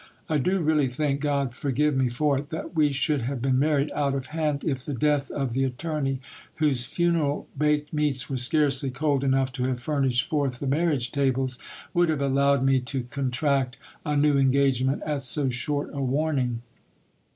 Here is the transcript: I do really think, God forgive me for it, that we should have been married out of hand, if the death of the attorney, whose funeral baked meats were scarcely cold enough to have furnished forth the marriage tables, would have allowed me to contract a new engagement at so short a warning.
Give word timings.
I 0.27 0.39
do 0.39 0.61
really 0.61 0.87
think, 0.87 1.19
God 1.19 1.53
forgive 1.53 1.95
me 1.95 2.09
for 2.09 2.35
it, 2.35 2.49
that 2.49 2.73
we 2.75 2.91
should 2.91 3.21
have 3.21 3.39
been 3.39 3.59
married 3.59 3.91
out 3.91 4.15
of 4.15 4.25
hand, 4.33 4.63
if 4.63 4.83
the 4.83 4.95
death 4.95 5.29
of 5.29 5.53
the 5.53 5.63
attorney, 5.63 6.19
whose 6.55 6.87
funeral 6.87 7.47
baked 7.55 7.93
meats 7.93 8.27
were 8.27 8.37
scarcely 8.37 8.89
cold 8.89 9.23
enough 9.23 9.51
to 9.51 9.65
have 9.65 9.77
furnished 9.79 10.27
forth 10.27 10.57
the 10.57 10.65
marriage 10.65 11.11
tables, 11.11 11.59
would 11.93 12.09
have 12.09 12.19
allowed 12.19 12.63
me 12.63 12.79
to 12.79 13.03
contract 13.03 13.77
a 14.03 14.17
new 14.17 14.39
engagement 14.39 15.03
at 15.05 15.21
so 15.21 15.49
short 15.49 15.91
a 15.93 16.01
warning. 16.01 16.63